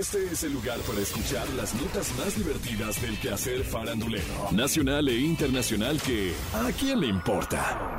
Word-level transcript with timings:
Este 0.00 0.24
es 0.32 0.44
el 0.44 0.54
lugar 0.54 0.78
para 0.80 0.98
escuchar 0.98 1.46
las 1.50 1.74
notas 1.74 2.10
más 2.16 2.34
divertidas 2.34 3.02
del 3.02 3.20
quehacer 3.20 3.62
farandulero, 3.64 4.50
nacional 4.50 5.06
e 5.10 5.18
internacional 5.18 6.00
que 6.00 6.32
¿a 6.54 6.72
quién 6.72 7.00
le 7.00 7.08
importa? 7.08 7.96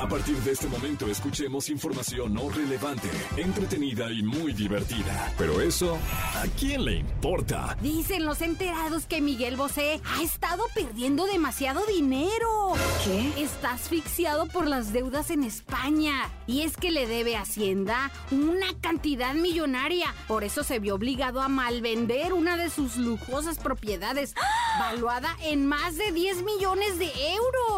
A 0.00 0.08
partir 0.08 0.36
de 0.38 0.50
este 0.50 0.66
momento 0.66 1.06
escuchemos 1.06 1.70
información 1.70 2.34
no 2.34 2.50
relevante, 2.50 3.08
entretenida 3.36 4.10
y 4.10 4.24
muy 4.24 4.52
divertida. 4.52 5.32
Pero 5.38 5.60
eso, 5.60 5.96
¿a 6.34 6.44
quién 6.58 6.84
le 6.84 6.96
importa? 6.96 7.76
Dicen 7.80 8.26
los 8.26 8.42
enterados 8.42 9.06
que 9.06 9.20
Miguel 9.20 9.56
Bosé 9.56 10.00
ha 10.04 10.22
estado 10.22 10.64
perdiendo 10.74 11.26
demasiado 11.26 11.86
dinero. 11.86 12.74
¿Qué? 13.04 13.44
Está 13.44 13.74
asfixiado 13.74 14.46
por 14.46 14.66
las 14.66 14.92
deudas 14.92 15.30
en 15.30 15.44
España. 15.44 16.28
Y 16.48 16.62
es 16.62 16.76
que 16.76 16.90
le 16.90 17.06
debe 17.06 17.36
a 17.36 17.42
Hacienda 17.42 18.10
una 18.32 18.66
cantidad 18.80 19.34
millonaria. 19.34 20.12
Por 20.26 20.42
eso 20.42 20.64
se 20.64 20.80
vio 20.80 20.96
obligado 20.96 21.40
a 21.40 21.43
malvender 21.48 22.32
una 22.32 22.56
de 22.56 22.70
sus 22.70 22.96
lujosas 22.96 23.58
propiedades, 23.58 24.34
valuada 24.78 25.36
en 25.42 25.66
más 25.66 25.96
de 25.96 26.12
10 26.12 26.42
millones 26.42 26.98
de 26.98 27.10
euros. 27.34 27.73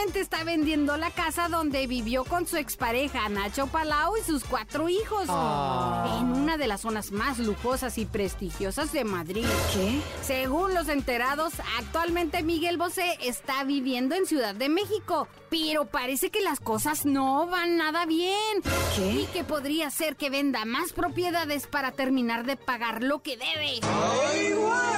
Está 0.00 0.44
vendiendo 0.44 0.96
la 0.96 1.10
casa 1.10 1.48
donde 1.48 1.86
vivió 1.86 2.24
con 2.24 2.46
su 2.46 2.56
expareja 2.56 3.28
Nacho 3.28 3.66
Palau 3.66 4.16
y 4.16 4.22
sus 4.22 4.44
cuatro 4.44 4.88
hijos. 4.88 5.28
En 5.28 6.32
una 6.32 6.56
de 6.56 6.66
las 6.66 6.80
zonas 6.80 7.12
más 7.12 7.38
lujosas 7.38 7.96
y 7.98 8.06
prestigiosas 8.06 8.92
de 8.92 9.04
Madrid. 9.04 9.44
¿Qué? 9.72 10.00
Según 10.22 10.74
los 10.74 10.88
enterados, 10.88 11.52
actualmente 11.78 12.42
Miguel 12.42 12.76
Bosé 12.76 13.18
está 13.22 13.62
viviendo 13.64 14.14
en 14.14 14.26
Ciudad 14.26 14.54
de 14.54 14.68
México, 14.68 15.28
pero 15.48 15.84
parece 15.84 16.30
que 16.30 16.40
las 16.40 16.60
cosas 16.60 17.04
no 17.04 17.46
van 17.46 17.76
nada 17.76 18.04
bien. 18.06 18.62
¿Qué? 18.96 19.22
Y 19.22 19.26
que 19.26 19.44
podría 19.44 19.90
ser 19.90 20.16
que 20.16 20.30
venda 20.30 20.64
más 20.64 20.92
propiedades 20.92 21.66
para 21.66 21.92
terminar 21.92 22.44
de 22.46 22.56
pagar 22.56 23.02
lo 23.02 23.22
que 23.22 23.36
debe. 23.36 23.80
¡Ay, 23.82 24.54
esta 24.54 24.89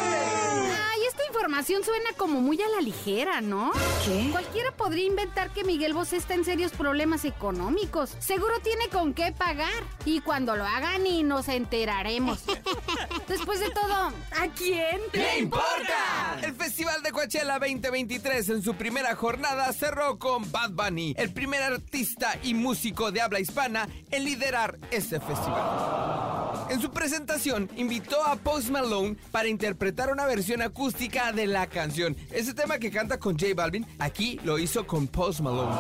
información 1.63 1.85
suena 1.85 2.11
como 2.17 2.41
muy 2.41 2.61
a 2.61 2.69
la 2.69 2.81
ligera, 2.81 3.41
¿no? 3.41 3.71
¿Qué? 4.05 4.31
Cualquiera 4.33 4.73
podría 4.73 5.05
inventar 5.05 5.51
que 5.53 5.63
Miguel 5.63 5.95
Bosé 5.95 6.17
está 6.17 6.35
en 6.35 6.45
serios 6.45 6.73
problemas 6.73 7.25
económicos. 7.25 8.17
Seguro 8.19 8.55
tiene 8.65 8.89
con 8.89 9.15
qué 9.15 9.31
pagar. 9.31 9.85
Y 10.05 10.21
cuando 10.23 10.57
lo 10.57 10.65
hagan 10.65 11.07
y 11.07 11.23
nos 11.23 11.47
enteraremos. 11.49 12.41
Después 13.29 13.61
de 13.61 13.71
todo, 13.71 13.95
¿a 13.95 14.49
quién? 14.57 15.01
¿Qué 15.13 15.39
importa? 15.39 16.41
El 16.43 16.55
Festival 16.55 17.01
de 17.03 17.13
Coachella 17.13 17.61
2023 17.61 18.49
en 18.49 18.63
su 18.63 18.75
primera 18.75 19.15
jornada 19.15 19.73
cerró 19.73 20.19
con 20.19 20.51
Bad 20.51 20.73
Bunny, 20.73 21.15
el 21.17 21.33
primer 21.33 21.63
artista 21.63 22.39
y 22.43 22.55
músico 22.55 23.13
de 23.13 23.21
habla 23.21 23.39
hispana 23.39 23.89
en 24.11 24.25
liderar 24.25 24.79
este 24.91 25.21
festival. 25.21 26.42
En 26.69 26.81
su 26.81 26.91
presentación 26.91 27.71
invitó 27.77 28.25
a 28.25 28.37
Post 28.37 28.71
Malone 28.71 29.17
para 29.31 29.49
interpretar 29.49 30.11
una 30.13 30.27
versión 30.27 30.63
acústica 30.63 31.33
de 31.33 31.47
la 31.47 31.67
canción. 31.67 32.17
Ese 32.31 32.55
tema 32.55 32.79
que 32.79 32.91
canta 32.91 33.19
con 33.19 33.39
J 33.39 33.55
Balvin, 33.55 33.87
aquí 33.99 34.41
lo 34.45 34.59
hizo 34.59 34.87
con 34.87 35.07
Post 35.07 35.41
Malone. 35.41 35.73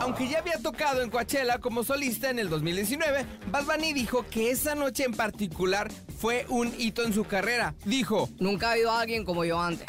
Aunque 0.00 0.28
ya 0.28 0.40
había 0.40 0.58
tocado 0.58 1.02
en 1.02 1.10
Coachella 1.10 1.58
como 1.58 1.84
solista 1.84 2.30
en 2.30 2.38
el 2.38 2.48
2019, 2.48 3.24
Bad 3.50 3.64
Bunny 3.64 3.92
dijo 3.92 4.24
que 4.28 4.50
esa 4.50 4.74
noche 4.74 5.04
en 5.04 5.14
particular 5.14 5.90
fue 6.18 6.44
un 6.48 6.74
hito 6.78 7.04
en 7.04 7.12
su 7.12 7.24
carrera. 7.24 7.74
Dijo, 7.84 8.28
Nunca 8.40 8.68
ha 8.68 8.72
habido 8.72 8.90
alguien 8.92 9.24
como 9.24 9.44
yo 9.44 9.60
antes. 9.60 9.86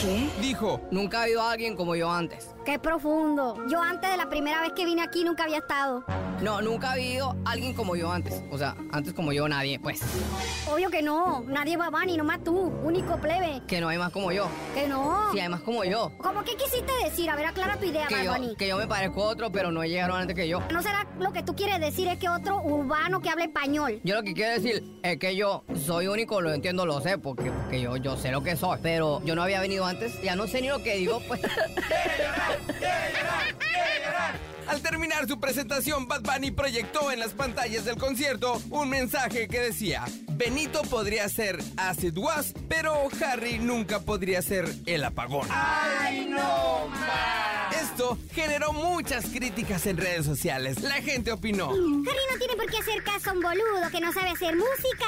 ¿Qué? 0.00 0.28
dijo, 0.40 0.80
Nunca 0.90 1.20
ha 1.20 1.22
habido 1.22 1.42
alguien 1.42 1.76
como 1.76 1.94
yo 1.94 2.10
antes. 2.10 2.50
Qué 2.64 2.78
profundo. 2.78 3.64
Yo 3.68 3.80
antes 3.80 4.10
de 4.10 4.16
la 4.16 4.28
primera 4.28 4.60
vez 4.60 4.72
que 4.72 4.84
vine 4.84 5.02
aquí 5.02 5.22
nunca 5.24 5.44
había 5.44 5.58
estado. 5.58 6.04
No, 6.42 6.60
nunca 6.60 6.90
ha 6.90 6.92
habido 6.94 7.36
alguien 7.44 7.72
como 7.72 7.94
yo 7.94 8.10
antes. 8.10 8.42
O 8.50 8.58
sea, 8.58 8.74
antes 8.90 9.14
como 9.14 9.32
yo 9.32 9.46
nadie, 9.48 9.78
pues. 9.78 10.00
Obvio 10.68 10.90
que 10.90 11.00
no. 11.00 11.44
Nadie 11.46 11.76
va 11.76 11.86
a 11.86 11.90
Bunny, 11.90 12.16
nomás 12.16 12.42
tú. 12.42 12.58
Único 12.82 13.16
plebe. 13.18 13.62
Que 13.68 13.80
no 13.80 13.88
hay 13.88 13.96
más 13.96 14.10
como 14.10 14.32
yo. 14.32 14.48
Que 14.74 14.88
no. 14.88 15.30
Sí, 15.32 15.38
hay 15.38 15.48
más 15.48 15.60
como 15.60 15.84
yo. 15.84 16.10
¿Cómo 16.18 16.42
qué 16.42 16.56
quisiste 16.56 16.92
decir? 17.04 17.30
A 17.30 17.36
ver, 17.36 17.46
aclara 17.46 17.76
tu 17.76 17.84
idea, 17.84 18.08
Que 18.08 18.24
yo, 18.24 18.56
que 18.56 18.66
yo 18.66 18.76
me 18.76 18.88
parezco 18.88 19.22
a 19.22 19.26
otro, 19.28 19.52
pero 19.52 19.70
no 19.70 19.84
llegaron 19.84 20.20
antes 20.20 20.34
que 20.34 20.48
yo. 20.48 20.60
¿No 20.72 20.82
será 20.82 21.06
lo 21.20 21.32
que 21.32 21.44
tú 21.44 21.54
quieres 21.54 21.78
decir 21.78 22.08
es 22.08 22.18
que 22.18 22.28
otro 22.28 22.60
urbano 22.60 23.20
que 23.20 23.30
habla 23.30 23.44
español? 23.44 24.00
Yo 24.02 24.16
lo 24.16 24.24
que 24.24 24.34
quiero 24.34 24.52
decir 24.52 24.82
es 25.04 25.18
que 25.18 25.36
yo 25.36 25.62
soy 25.76 26.08
único, 26.08 26.40
lo 26.40 26.52
entiendo, 26.52 26.86
lo 26.86 27.00
sé, 27.00 27.18
porque, 27.18 27.52
porque 27.52 27.80
yo, 27.80 27.96
yo 27.98 28.16
sé 28.16 28.32
lo 28.32 28.42
que 28.42 28.56
soy. 28.56 28.80
Pero 28.82 29.22
yo 29.24 29.36
no 29.36 29.44
había 29.44 29.60
venido 29.60 29.86
antes, 29.86 30.20
ya 30.22 30.34
no 30.34 30.48
sé 30.48 30.60
ni 30.60 30.68
lo 30.68 30.82
que 30.82 30.96
digo, 30.96 31.22
pues. 31.28 31.40
Al 34.68 34.80
terminar 34.80 35.26
su 35.28 35.38
presentación, 35.38 36.06
Bad 36.06 36.22
Bunny 36.22 36.50
proyectó 36.50 37.10
en 37.10 37.20
las 37.20 37.32
pantallas 37.32 37.84
del 37.84 37.96
concierto 37.96 38.60
un 38.70 38.88
mensaje 38.88 39.48
que 39.48 39.60
decía: 39.60 40.04
Benito 40.30 40.82
podría 40.82 41.28
ser 41.28 41.58
Acid 41.76 42.16
Was, 42.16 42.54
pero 42.68 42.94
Harry 43.24 43.58
nunca 43.58 44.00
podría 44.00 44.42
ser 44.42 44.72
el 44.86 45.04
apagón. 45.04 45.48
¡Ay, 45.50 46.26
no 46.28 46.88
Esto 48.02 48.18
generó 48.34 48.72
muchas 48.72 49.26
críticas 49.26 49.86
en 49.86 49.96
redes 49.96 50.26
sociales. 50.26 50.82
La 50.82 51.00
gente 51.00 51.30
opinó. 51.30 51.70
Harry 51.70 52.02
no 52.02 52.36
tiene 52.36 52.56
por 52.56 52.66
qué 52.66 52.78
hacer 52.78 53.00
caso 53.04 53.30
a 53.30 53.32
un 53.32 53.40
boludo 53.40 53.90
que 53.92 54.00
no 54.00 54.12
sabe 54.12 54.30
hacer 54.30 54.56
música. 54.56 55.06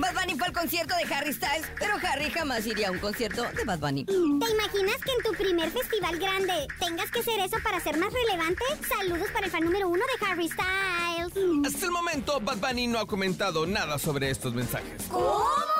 Bad 0.00 0.14
Bunny 0.14 0.36
fue 0.36 0.48
al 0.48 0.52
concierto 0.52 0.96
de 0.96 1.14
Harry 1.14 1.32
Styles, 1.32 1.70
pero 1.78 1.94
Harry 2.02 2.28
jamás 2.30 2.66
iría 2.66 2.88
a 2.88 2.90
un 2.90 2.98
concierto 2.98 3.44
de 3.56 3.62
Bad 3.64 3.78
Bunny. 3.78 4.04
¿Te 4.04 4.14
imaginas 4.14 4.96
que 5.04 5.12
en 5.12 5.22
tu 5.22 5.32
primer 5.40 5.70
festival 5.70 6.18
grande 6.18 6.66
tengas 6.80 7.08
que 7.12 7.20
hacer 7.20 7.38
eso 7.38 7.56
para 7.62 7.78
ser 7.78 7.96
más 7.98 8.12
relevante? 8.12 8.64
Saludos 8.88 9.30
para 9.32 9.46
el 9.46 9.52
fan 9.52 9.62
número 9.62 9.88
uno 9.88 10.02
de 10.18 10.26
Harry 10.26 10.48
Styles. 10.48 11.66
Hasta 11.66 11.86
el 11.86 11.92
momento, 11.92 12.40
Bad 12.40 12.56
Bunny 12.56 12.88
no 12.88 12.98
ha 12.98 13.06
comentado 13.06 13.64
nada 13.64 13.96
sobre 13.96 14.30
estos 14.30 14.54
mensajes. 14.54 15.04
¿Cómo? 15.08 15.77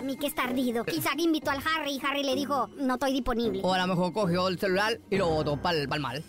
Para 0.00 0.12
mí 0.12 0.16
que 0.16 0.28
está 0.28 0.44
ardido. 0.44 0.82
Quizá 0.86 1.10
invitó 1.18 1.50
al 1.50 1.58
Harry 1.58 1.96
y 1.96 2.00
Harry 2.02 2.22
le 2.22 2.34
dijo, 2.34 2.70
no 2.78 2.94
estoy 2.94 3.12
disponible. 3.12 3.60
O 3.62 3.74
a 3.74 3.78
lo 3.80 3.86
mejor 3.86 4.14
cogió 4.14 4.48
el 4.48 4.58
celular 4.58 4.98
y 5.10 5.18
lo 5.18 5.28
botó 5.28 5.60
para 5.60 5.76
el 5.76 5.88
mal. 6.00 6.24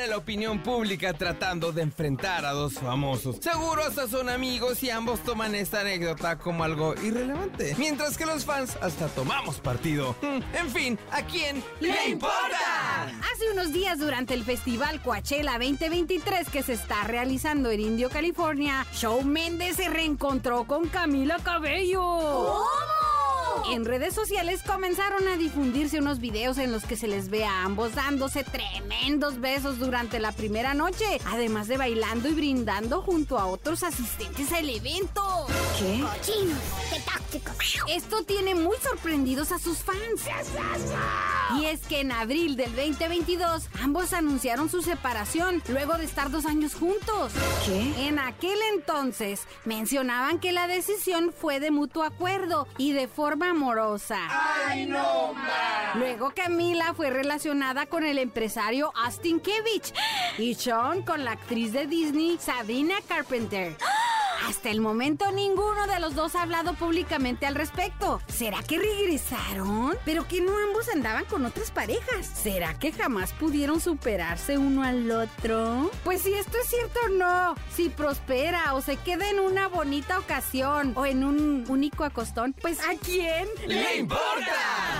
Siempre 0.00 0.16
la 0.16 0.22
opinión 0.22 0.62
pública 0.62 1.12
tratando 1.12 1.72
de 1.72 1.82
enfrentar 1.82 2.46
a 2.46 2.52
dos 2.52 2.72
famosos. 2.72 3.36
Seguro 3.38 3.82
hasta 3.82 4.08
son 4.08 4.30
amigos 4.30 4.82
y 4.82 4.88
ambos 4.88 5.20
toman 5.20 5.54
esta 5.54 5.80
anécdota 5.80 6.38
como 6.38 6.64
algo 6.64 6.94
irrelevante. 7.02 7.74
Mientras 7.76 8.16
que 8.16 8.24
los 8.24 8.46
fans 8.46 8.78
hasta 8.80 9.08
tomamos 9.08 9.60
partido. 9.60 10.16
Mm, 10.22 10.56
En 10.56 10.70
fin, 10.70 10.98
¿a 11.12 11.20
quién 11.22 11.62
le 11.80 12.08
importa? 12.08 13.04
Hace 13.30 13.50
unos 13.52 13.74
días 13.74 13.98
durante 13.98 14.32
el 14.32 14.42
festival 14.42 15.02
Coachella 15.02 15.58
2023 15.58 16.48
que 16.48 16.62
se 16.62 16.72
está 16.72 17.04
realizando 17.04 17.70
en 17.70 17.80
Indio, 17.80 18.08
California, 18.08 18.86
Shawn 18.94 19.28
Mendes 19.30 19.76
se 19.76 19.90
reencontró 19.90 20.64
con 20.64 20.88
Camila 20.88 21.36
Cabello. 21.44 22.64
En 23.68 23.84
redes 23.84 24.14
sociales 24.14 24.62
comenzaron 24.62 25.28
a 25.28 25.36
difundirse 25.36 25.98
unos 25.98 26.20
videos 26.20 26.58
en 26.58 26.72
los 26.72 26.84
que 26.84 26.96
se 26.96 27.06
les 27.06 27.28
ve 27.28 27.44
a 27.44 27.64
ambos 27.64 27.94
dándose 27.94 28.44
tremendos 28.44 29.40
besos 29.40 29.78
durante 29.78 30.18
la 30.18 30.32
primera 30.32 30.74
noche, 30.74 31.04
además 31.26 31.68
de 31.68 31.76
bailando 31.76 32.28
y 32.28 32.34
brindando 32.34 33.02
junto 33.02 33.38
a 33.38 33.46
otros 33.46 33.82
asistentes 33.82 34.52
al 34.52 34.68
evento. 34.68 35.46
¿Qué? 35.78 36.00
Cochinos, 36.00 36.58
qué 36.92 37.00
tácticos. 37.00 37.56
Esto 37.88 38.24
tiene 38.24 38.54
muy 38.54 38.76
sorprendidos 38.78 39.52
a 39.52 39.58
sus 39.58 39.78
fans. 39.78 40.22
Y 41.58 41.66
es 41.66 41.80
que 41.82 42.00
en 42.00 42.12
abril 42.12 42.56
del 42.56 42.74
2022 42.74 43.68
ambos 43.82 44.12
anunciaron 44.12 44.68
su 44.68 44.82
separación 44.82 45.62
luego 45.68 45.96
de 45.96 46.04
estar 46.04 46.30
dos 46.30 46.46
años 46.46 46.74
juntos. 46.74 47.32
¿Qué? 47.66 48.08
En 48.08 48.18
aquel 48.18 48.58
entonces 48.74 49.42
mencionaban 49.64 50.38
que 50.38 50.52
la 50.52 50.66
decisión 50.66 51.32
fue 51.32 51.60
de 51.60 51.70
mutuo 51.70 52.02
acuerdo 52.02 52.66
y 52.78 52.92
de 52.92 53.08
forma 53.08 53.49
amorosa. 53.50 54.18
¡Ay, 54.68 54.86
no 54.86 55.34
Luego 55.94 56.32
Camila 56.34 56.94
fue 56.94 57.10
relacionada 57.10 57.86
con 57.86 58.04
el 58.04 58.18
empresario 58.18 58.92
Austin 58.94 59.40
Kevich 59.40 59.92
y 60.38 60.54
Sean 60.54 61.02
con 61.02 61.24
la 61.24 61.32
actriz 61.32 61.72
de 61.72 61.86
Disney 61.86 62.38
Sabrina 62.38 62.94
Carpenter. 63.08 63.76
Hasta 64.46 64.70
el 64.70 64.80
momento 64.80 65.30
ninguno 65.32 65.86
de 65.86 66.00
los 66.00 66.14
dos 66.14 66.34
ha 66.34 66.42
hablado 66.42 66.74
públicamente 66.74 67.46
al 67.46 67.54
respecto. 67.54 68.20
¿Será 68.26 68.62
que 68.62 68.78
regresaron? 68.78 69.96
¿Pero 70.04 70.26
que 70.26 70.40
no 70.40 70.56
ambos 70.56 70.88
andaban 70.88 71.24
con 71.26 71.44
otras 71.44 71.70
parejas? 71.70 72.26
¿Será 72.26 72.78
que 72.78 72.92
jamás 72.92 73.32
pudieron 73.32 73.80
superarse 73.80 74.58
uno 74.58 74.82
al 74.82 75.10
otro? 75.10 75.90
Pues 76.04 76.22
si 76.22 76.32
esto 76.32 76.56
es 76.62 76.68
cierto 76.68 76.98
o 77.06 77.08
no, 77.10 77.54
si 77.74 77.90
prospera 77.90 78.74
o 78.74 78.80
se 78.80 78.96
queda 78.96 79.28
en 79.30 79.40
una 79.40 79.68
bonita 79.68 80.18
ocasión 80.18 80.92
o 80.96 81.06
en 81.06 81.24
un 81.24 81.64
único 81.68 82.04
acostón, 82.04 82.54
pues 82.60 82.80
¿a 82.80 82.94
quién? 83.02 83.46
¡Le 83.66 83.98
importa! 83.98 84.99